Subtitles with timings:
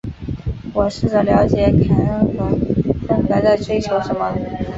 [0.73, 2.49] 我试着了解凯恩和
[3.07, 4.35] 芬格在追求什么。